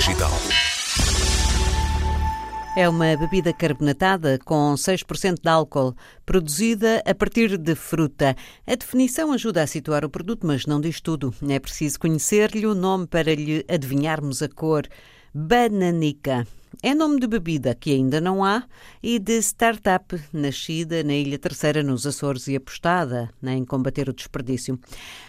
[0.00, 0.30] Digital.
[2.74, 8.34] É uma bebida carbonatada com 6% de álcool, produzida a partir de fruta.
[8.66, 11.34] A definição ajuda a situar o produto, mas não diz tudo.
[11.46, 14.84] É preciso conhecer-lhe o nome para lhe adivinharmos a cor.
[15.34, 16.46] Bananica.
[16.82, 18.62] É nome de bebida que ainda não há
[19.02, 24.78] e de startup nascida na Ilha Terceira, nos Açores, e apostada em combater o desperdício.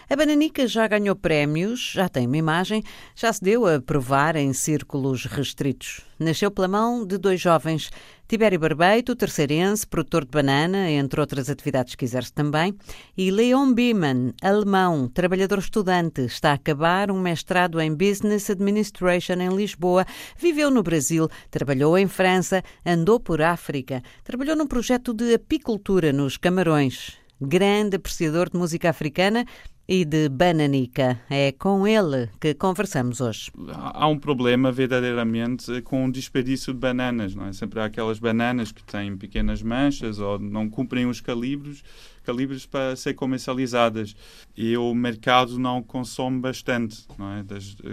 [0.08, 2.82] A Bananica já ganhou prémios, já tem uma imagem,
[3.14, 6.00] já se deu a provar em círculos restritos.
[6.18, 7.90] Nasceu pela mão de dois jovens,
[8.32, 12.74] Tibério Barbeito, terceirense, produtor de banana, entre outras atividades que exerce também,
[13.14, 19.54] e Leon Beeman, alemão, trabalhador estudante, está a acabar um mestrado em Business Administration em
[19.54, 20.06] Lisboa,
[20.38, 26.38] viveu no Brasil, trabalhou em França, andou por África, trabalhou num projeto de apicultura nos
[26.38, 27.21] Camarões.
[27.42, 29.44] Grande apreciador de música africana,
[29.88, 31.20] e de Bananica.
[31.28, 33.50] É com ele que conversamos hoje.
[33.74, 37.52] Há um problema verdadeiramente com o desperdício de bananas, não é?
[37.52, 41.82] Sempre há aquelas bananas que têm pequenas manchas ou não cumprem os calibres,
[42.22, 44.14] calibres para ser comercializadas
[44.56, 47.44] e o mercado não consome bastante, não é?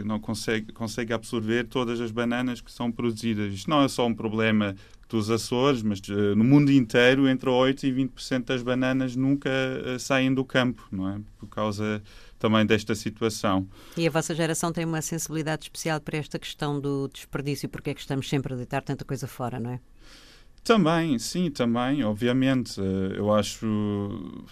[0.05, 3.51] Não consegue consegue absorver todas as bananas que são produzidas.
[3.51, 4.75] Isto não é só um problema
[5.09, 9.99] dos Açores, mas uh, no mundo inteiro, entre 8% e 20% das bananas nunca uh,
[9.99, 11.19] saem do campo, não é?
[11.37, 12.01] Por causa
[12.37, 13.67] também desta situação.
[13.97, 17.93] E a vossa geração tem uma sensibilidade especial para esta questão do desperdício, porque é
[17.93, 19.79] que estamos sempre a deitar tanta coisa fora, não é?
[20.63, 22.79] Também, sim, também, obviamente.
[22.79, 23.65] Eh, eu acho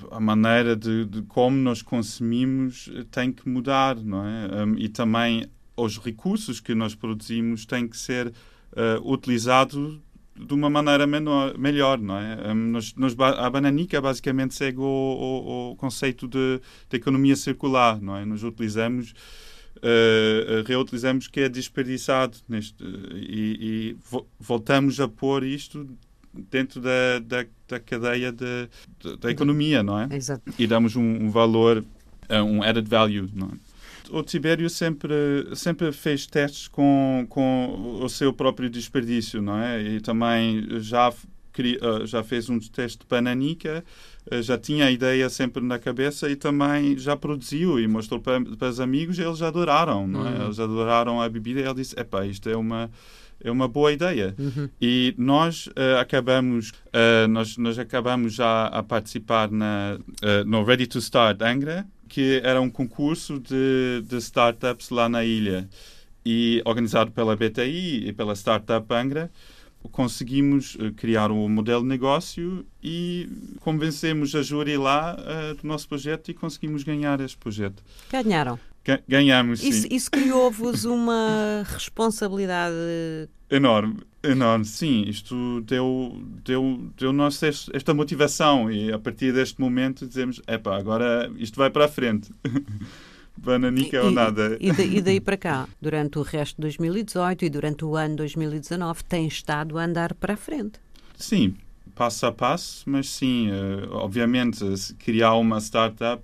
[0.10, 4.64] a maneira de, de como nós consumimos tem que mudar, não é?
[4.64, 10.00] Um, e também os recursos que nós produzimos têm que ser uh, utilizados
[10.40, 12.54] de uma maneira menor, melhor, não é?
[12.54, 18.16] Nos, nos, a bananica basicamente segue o, o, o conceito de, de, economia circular, não
[18.16, 18.26] é?
[18.26, 19.12] Nós utilizamos,
[19.78, 22.84] uh, reutilizamos que é desperdiçado neste,
[23.16, 25.88] e, e vo, voltamos a pôr isto
[26.52, 28.70] dentro da, da, da cadeia de,
[29.00, 30.08] de, da economia, não é?
[30.12, 30.44] Exato.
[30.58, 31.84] E damos um, um valor,
[32.30, 33.67] um added value, não é?
[34.12, 35.14] O Tibério sempre,
[35.56, 39.82] sempre fez testes com, com o seu próprio desperdício, não é?
[39.82, 43.84] E também já, eh, já fez um teste de bananica,
[44.30, 48.40] eh, já tinha a ideia sempre na cabeça e também já produziu e mostrou para,
[48.42, 50.32] para os amigos e eles adoraram, não é?
[50.32, 50.46] Uhum.
[50.46, 52.90] Eles adoraram a bebida e ele disse, epá, isto é uma
[53.44, 54.36] é uma boa ideia.
[54.38, 54.70] Uhum.
[54.82, 60.88] E nós uh, acabamos uh, nós, nós acabamos já a participar na, uh, no Ready
[60.88, 65.70] to Start Angra, que era um concurso de, de startups lá na ilha
[66.26, 69.32] e organizado pela BTI e pela Startup Angra
[69.92, 73.30] conseguimos uh, criar um modelo de negócio e
[73.62, 77.84] convencemos a júri lá uh, do nosso projeto e conseguimos ganhar este projeto.
[78.12, 78.60] Ganharam?
[79.08, 79.70] Ganhamos, sim.
[79.70, 82.76] Isso, isso criou-vos uma responsabilidade
[83.50, 84.66] enorme, enorme.
[84.66, 90.78] Sim, isto deu, deu, deu nós esta motivação e a partir deste momento dizemos, epá,
[90.78, 92.32] agora isto vai para a frente.
[93.38, 94.58] Bananica ou nada.
[94.60, 99.04] E, e, daí para cá, durante o resto de 2018 e durante o ano 2019,
[99.04, 100.80] tem estado a andar para a frente.
[101.16, 101.56] Sim,
[101.96, 104.60] passo a passo, mas sim, uh, obviamente,
[105.00, 106.24] criar uma startup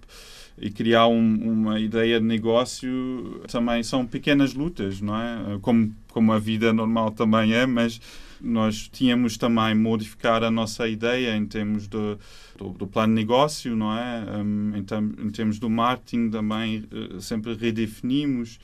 [0.58, 5.60] e criar um, uma ideia de negócio também são pequenas lutas, não é?
[5.62, 8.00] Como, como a vida normal também é, mas
[8.40, 12.20] nós tínhamos também modificar a nossa ideia em termos do,
[12.58, 14.26] do, do plano de negócio, não é?
[14.38, 18.60] Um, em, termos do marketing também uh, sempre redefinimos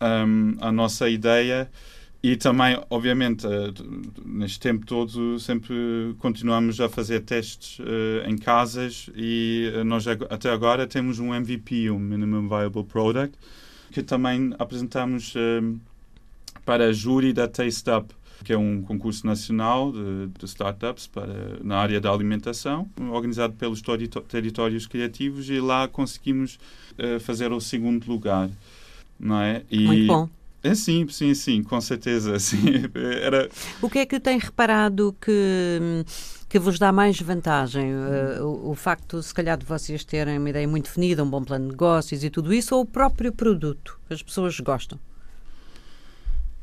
[0.00, 1.70] um, a nossa ideia
[2.22, 3.72] e também, obviamente, uh,
[4.22, 10.50] neste tempo todo, sempre continuamos a fazer testes uh, em casas e uh, nós até
[10.50, 13.38] agora temos um MVP, um Minimum Viable Product,
[13.90, 15.34] que também apresentamos
[16.64, 18.14] para a júri da Taste Up,
[18.44, 23.82] que é um concurso nacional de, de startups para, na área da alimentação, organizado pelos
[24.28, 26.56] territórios criativos e lá conseguimos
[27.22, 28.48] fazer o segundo lugar.
[29.18, 29.64] Não é?
[29.68, 30.28] E, Muito bom.
[30.62, 32.36] É sim, sim, sim, com certeza.
[32.40, 32.84] Sim.
[33.22, 33.48] Era...
[33.80, 36.04] O que é que tem reparado que,
[36.48, 37.94] que vos dá mais vantagem?
[37.94, 41.42] Uh, o, o, facto, se calhar, de vocês terem uma ideia muito definida, um bom
[41.42, 43.98] plano de negócios e tudo isso, ou o próprio produto?
[44.10, 44.98] As pessoas gostam?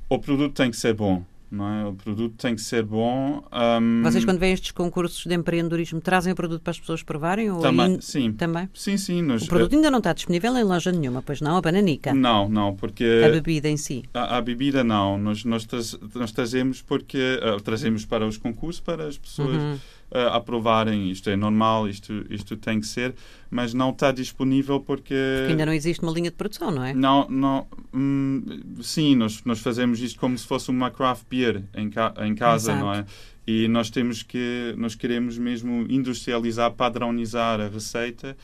[0.08, 1.86] O produto tem que ser bom é?
[1.86, 3.44] O produto tem que ser bom.
[3.52, 4.04] Um...
[4.04, 7.50] Vocês, quando vêm estes concursos de empreendedorismo, trazem o produto para as pessoas provarem?
[7.50, 8.02] Ou também, in...
[8.02, 8.34] sim.
[8.34, 8.70] Também?
[8.74, 9.26] Sim, sim.
[9.32, 11.58] O produto ainda não está disponível em loja nenhuma, pois não?
[11.58, 12.14] A bananica?
[12.14, 13.24] Não, não, porque...
[13.26, 14.04] A bebida em si?
[14.14, 15.18] A, a bebida não.
[15.18, 15.68] Nós, nós,
[16.16, 17.40] nós trazemos porque...
[17.42, 19.56] Uh, trazemos para os concursos, para as pessoas...
[19.56, 19.78] Uhum.
[20.12, 23.14] Uh, aprovarem isto é normal, isto, isto tem que ser,
[23.50, 25.16] mas não está disponível porque...
[25.40, 26.94] porque ainda não existe uma linha de produção, não é?
[26.94, 28.44] Não, não hum,
[28.82, 32.72] sim, nós, nós fazemos isto como se fosse uma craft beer em, ca, em casa,
[32.72, 32.86] Exato.
[32.86, 33.06] não é?
[33.46, 38.36] E nós temos que, nós queremos mesmo industrializar, padronizar a receita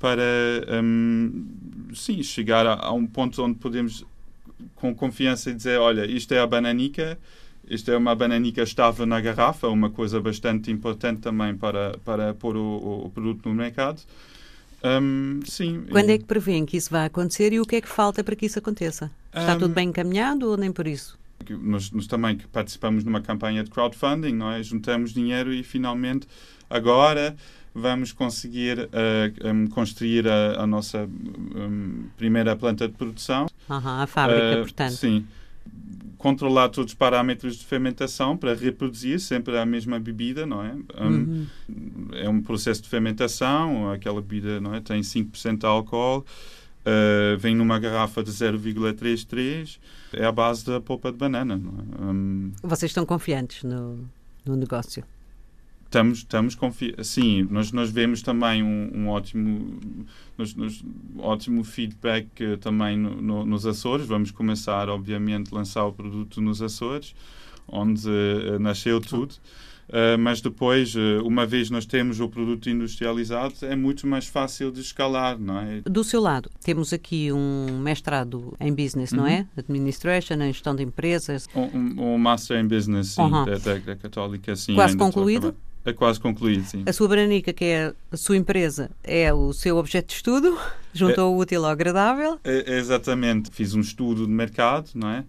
[0.00, 0.22] para,
[0.82, 1.46] um,
[1.94, 4.04] sim, chegar a, a um ponto onde podemos
[4.74, 7.18] com confiança dizer, olha, isto é a bananica,
[7.70, 12.56] isto é uma bananica estável na garrafa, uma coisa bastante importante também para, para pôr
[12.56, 14.00] o, o produto no mercado.
[14.82, 15.84] Um, sim.
[15.90, 18.36] Quando é que prevêem que isso vai acontecer e o que é que falta para
[18.36, 19.10] que isso aconteça?
[19.34, 21.18] Está um, tudo bem encaminhado ou nem por isso?
[21.50, 24.62] Nós, nós, também que participamos numa campanha de crowdfunding, não é?
[24.62, 26.26] juntamos dinheiro e finalmente
[26.68, 27.36] agora
[27.74, 33.46] vamos conseguir uh, um, construir a, a nossa um, primeira planta de produção.
[33.68, 34.92] Uhum, a fábrica, uh, portanto.
[34.92, 35.26] Sim
[36.18, 40.74] controlar todos os parâmetros de fermentação para reproduzir sempre a mesma bebida, não é?
[41.00, 41.46] Um, uhum.
[42.14, 44.80] É um processo de fermentação, aquela bebida não é?
[44.80, 49.78] tem 5% de álcool, uh, vem numa garrafa de 0,33,
[50.12, 51.56] é a base da polpa de banana.
[51.56, 52.10] Não é?
[52.10, 54.04] um, Vocês estão confiantes no,
[54.44, 55.04] no negócio?
[55.88, 56.56] Estamos, estamos.
[57.02, 59.80] Sim, nós, nós vemos também um, um ótimo,
[60.36, 60.84] nos, nos,
[61.16, 64.06] ótimo feedback uh, também no, no, nos Açores.
[64.06, 67.14] Vamos começar, obviamente, a lançar o produto nos Açores,
[67.66, 69.34] onde uh, nasceu tudo.
[69.88, 70.94] Uh, mas depois,
[71.24, 75.80] uma vez nós temos o produto industrializado, é muito mais fácil de escalar, não é?
[75.80, 79.20] Do seu lado, temos aqui um mestrado em Business, uhum.
[79.20, 79.46] não é?
[79.56, 81.48] Administration, em gestão de empresas.
[81.56, 83.46] Um, um Master em Business, sim, uhum.
[83.46, 84.74] da, da, da, Católica, sim.
[84.74, 85.56] Quase concluído?
[85.84, 86.82] É quase concluído, sim.
[86.86, 90.58] A sua Branica, que é a sua empresa, é o seu objeto de estudo,
[90.92, 92.38] juntou é, o útil ao agradável.
[92.44, 93.50] É, exatamente.
[93.50, 95.24] Fiz um estudo de mercado, não é?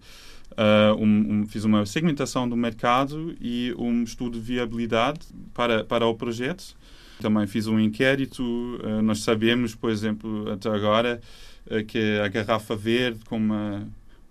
[0.50, 5.20] Uh, um, um, fiz uma segmentação do mercado e um estudo de viabilidade
[5.54, 6.76] para, para o projeto.
[7.20, 8.42] Também fiz um inquérito.
[8.42, 11.20] Uh, nós sabemos, por exemplo, até agora,
[11.66, 13.88] uh, que a garrafa verde com uma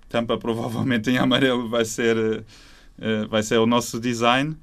[0.09, 2.43] tampa provavelmente em amarelo vai ser,
[3.29, 4.57] vai ser o nosso design.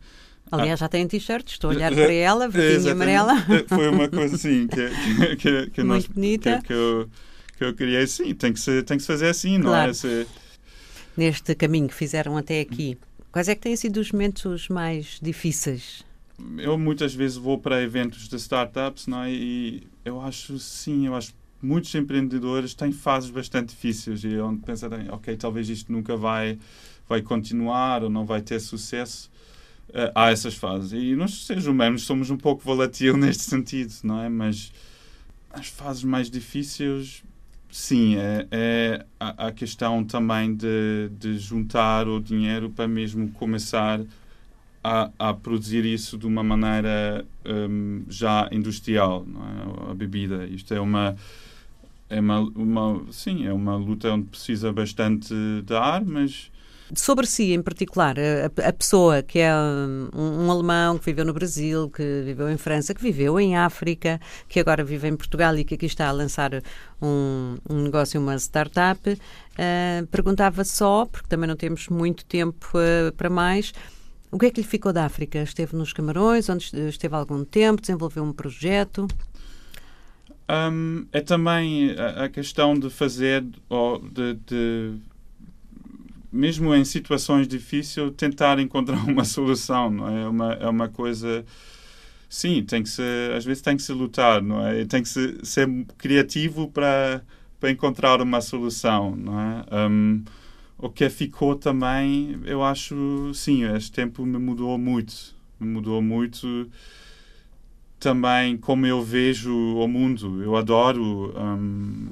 [0.50, 3.34] Aliás, já tem t-shirt, estou a olhar para ela, verdinha amarela.
[3.66, 6.58] Foi uma coisa assim que, que, que, nós, bonita.
[6.58, 7.10] Que, que, eu,
[7.58, 9.84] que eu criei, sim, tem que, ser, tem que se fazer assim, claro.
[9.84, 9.93] não é?
[9.93, 10.26] Se...
[11.16, 12.96] Neste caminho que fizeram até aqui,
[13.32, 16.04] quais é que têm sido os momentos mais difíceis?
[16.58, 19.32] Eu muitas vezes vou para eventos de startups, não é?
[19.32, 24.90] E eu acho, sim, eu acho muitos empreendedores têm fases bastante difíceis e onde pensam,
[25.10, 26.58] ok, talvez isto nunca vai,
[27.08, 29.31] vai continuar ou não vai ter sucesso
[30.15, 30.93] há essas fases.
[30.93, 34.29] E nós, seres humanos, somos um pouco volátil neste sentido, não é?
[34.29, 34.73] Mas
[35.50, 37.23] as fases mais difíceis,
[37.71, 44.00] sim, é, é a, a, questão também de, de juntar o dinheiro para mesmo começar
[44.85, 49.91] a, a produzir isso de uma maneira um, já industrial, não é?
[49.91, 50.47] A bebida.
[50.47, 51.17] Isto é uma
[52.09, 55.35] é uma, uma sim é uma luta onde precisa bastante
[55.65, 56.53] de ar, mas
[56.94, 61.33] Sobre si, em particular, a, a pessoa que é um, um, alemão que viveu no
[61.33, 65.65] Brasil, que viveu em França, que viveu em África, que agora vive em Portugal e
[65.65, 66.53] que aqui está a lançar
[67.03, 73.12] um, um negócio, uma startup, uh, perguntava só, porque também não temos muito tempo uh,
[73.15, 73.73] para mais,
[74.31, 75.39] o que é que lhe ficou da África?
[75.43, 79.09] Esteve nos Camarões, onde esteve algum tempo, desenvolveu um projeto?
[80.49, 84.94] Um, é também a, a, questão de fazer, ou de, de
[86.36, 90.22] mesmo em situações difíceis, tentar encontrar uma solução, não é?
[90.22, 91.44] É uma, é uma coisa...
[92.28, 94.84] Sim, tem que ser, às vezes tem que se lutar, não é?
[94.84, 97.24] Tem que se, ser criativo para,
[97.60, 99.64] para encontrar uma solução, não é?
[99.88, 100.24] Um,
[100.78, 105.34] o que ficou também, eu acho, sim, este tempo me mudou muito.
[105.58, 106.69] Me mudou muito
[107.98, 110.43] também como eu vejo o mundo.
[110.43, 112.08] Eu adoro um,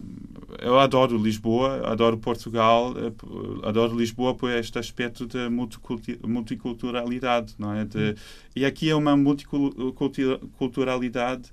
[0.65, 3.13] eu adoro Lisboa, adoro Portugal, eh,
[3.69, 5.51] adoro Lisboa por este aspecto de
[6.27, 7.85] multiculturalidade, não é?
[7.85, 8.15] De,
[8.57, 11.53] e aqui é uma multiculturalidade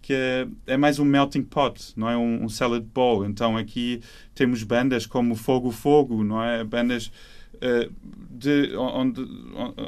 [0.00, 3.24] que é, é, mais um melting pot, não é um, um, salad bowl.
[3.24, 4.00] Então aqui
[4.34, 6.62] temos bandas como Fogo Fogo, não é?
[6.62, 7.10] Bandas
[7.56, 7.92] uh,
[8.30, 9.26] de, onde,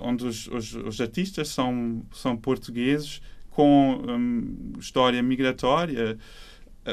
[0.03, 6.19] onde os, os, os, artistas são, são portugueses com um, história migratória,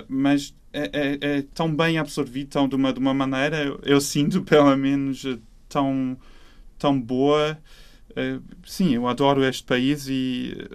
[0.07, 4.01] mas é, é, é, tão bem absorvido, tão de uma, de uma maneira, eu, eu
[4.01, 5.25] sinto pelo menos
[5.67, 6.17] tão,
[6.77, 7.57] tão boa.
[8.11, 10.69] Uh, sim, eu adoro este país e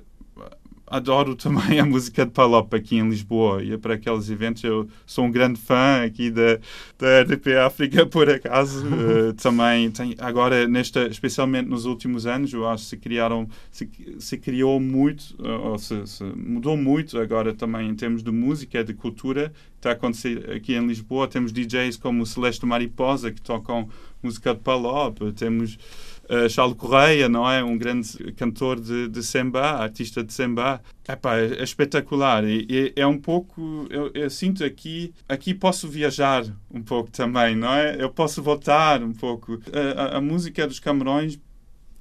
[0.86, 3.62] adoro também a música de Palop aqui em Lisboa.
[3.62, 6.58] E para aqueles eventos eu sou um grande fã aqui da,
[6.98, 8.86] da RDP África, por acaso.
[8.86, 13.88] uh, também tem, agora, nesta, especialmente nos últimos anos, eu acho que se criaram, se,
[14.18, 18.94] se criou muito, ou se, se, mudou muito agora também em termos de música, de
[18.94, 19.52] cultura.
[19.76, 21.28] Está a acontecer aqui em Lisboa.
[21.28, 23.88] Temos DJs como o Celeste Mariposa que tocam
[24.22, 25.18] música de Palop.
[25.32, 25.78] Temos
[26.24, 27.62] uh, Charles Correia, não é?
[27.62, 30.82] Um grande cantor de, de samba, artista de samba.
[31.08, 32.44] Epá, é, é espetacular.
[32.44, 33.86] E, e, é um pouco.
[33.90, 35.12] Eu, eu, sinto aqui.
[35.28, 38.02] Aqui posso viajar um pouco também, não é?
[38.02, 39.60] Eu posso voltar um pouco.
[39.72, 41.38] A, a, a música dos Camarões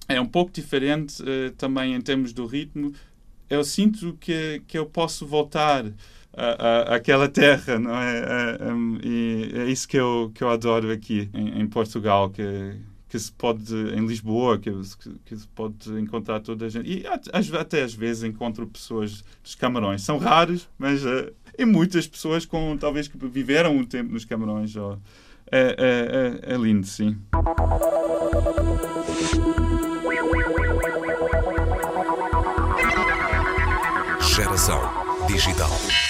[0.07, 2.93] é um pouco diferente uh, também em termos do ritmo.
[3.49, 5.85] Eu sinto que, que eu posso voltar
[6.87, 8.57] aquela terra, não é?
[8.61, 12.75] Um, e é isso que eu, que eu adoro aqui em, em Portugal, que
[13.15, 14.69] que se pode em Lisboa que,
[15.23, 16.89] que, se pode encontrar toda a gente.
[16.89, 20.01] E até às vezes encontro pessoas dos Camarões.
[20.01, 24.75] São raros mas uh, e muitas pessoas com talvez que viveram um tempo nos Camarões
[24.75, 24.97] oh,
[25.49, 27.17] é, é, é, é lindo sim
[35.35, 36.04] digital